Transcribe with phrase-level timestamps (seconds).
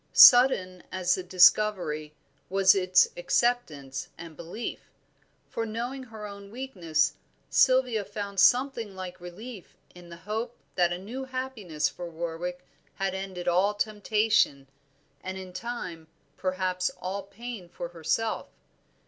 [0.13, 2.15] Sudden as the discovery
[2.49, 4.89] was its acceptance and belief;
[5.47, 7.13] for, knowing her own weakness,
[7.51, 13.13] Sylvia found something like relief in the hope that a new happiness for Warwick had
[13.13, 14.65] ended all temptation,
[15.23, 18.47] and in time perhaps all pain for herself.